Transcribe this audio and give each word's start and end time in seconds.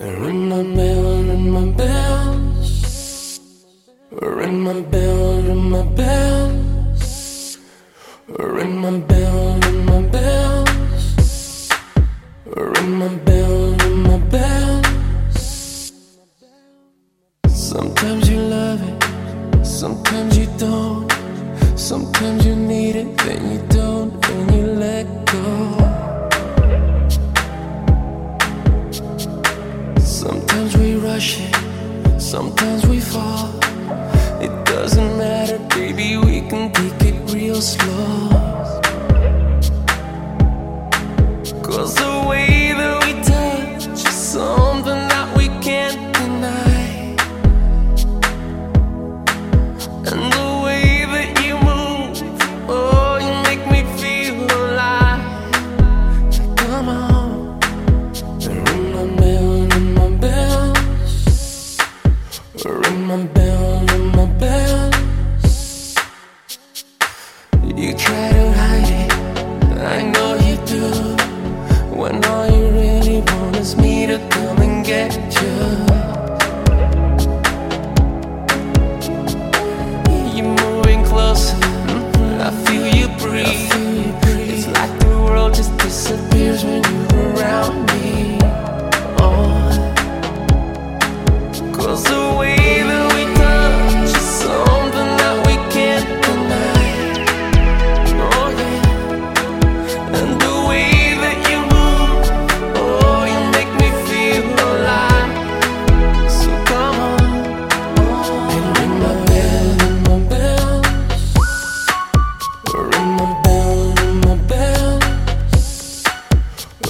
Ring 0.00 0.48
my 0.48 0.62
bell, 0.62 1.22
ring 1.24 1.50
my 1.50 1.64
bell. 1.72 2.40
Ring 4.12 4.62
my 4.62 4.80
bell, 4.82 5.42
ring 5.42 5.70
my 5.70 5.82
bell. 5.82 6.50
Ring 8.28 8.78
my 8.78 9.00
bell, 9.00 9.58
ring 9.58 9.86
my 9.86 10.02
bell. 10.02 10.64
Ring 12.46 12.92
my 12.92 13.08
bell, 13.08 13.74
ring 13.74 14.02
my 14.04 14.18
bell. 14.30 14.82
Sometimes 17.48 18.30
you 18.30 18.38
love 18.38 18.80
it, 18.80 19.66
sometimes 19.66 20.38
you 20.38 20.46
don't. 20.58 21.12
Sometimes 21.74 22.46
you 22.46 22.54
need 22.54 22.94
it, 22.94 23.18
then 23.18 23.50
you 23.50 23.66
don't, 23.66 24.24
and 24.30 24.54
you 24.54 24.66
let 24.66 25.06
go. 25.26 25.87
rushing. 31.18 31.52
Sometimes 32.20 32.86
we 32.86 33.00
fall. 33.00 33.57
wants 73.68 73.82
me 73.82 74.06
to 74.06 74.18
come 74.30 74.58
and 74.62 74.86
get 74.86 75.14
you. 75.42 75.87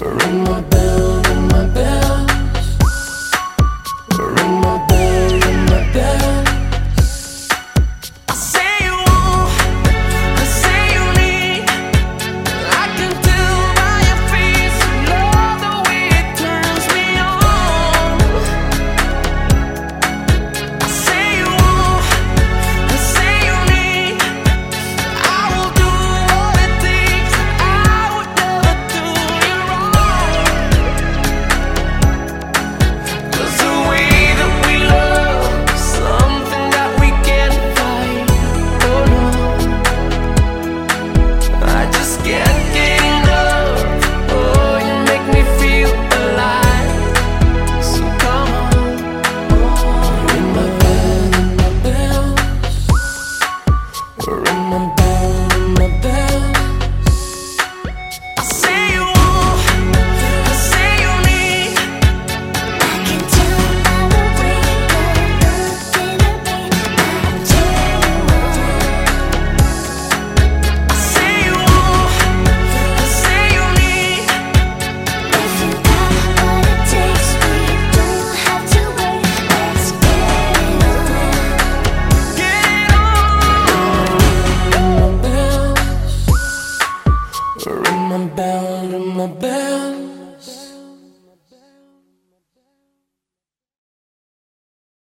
Ring 0.00 0.44
my 0.44 0.60
bell. 0.60 0.77
I'm 88.12 88.28
bound, 88.34 88.94
I'm 88.94 89.34
bound. 89.38 90.27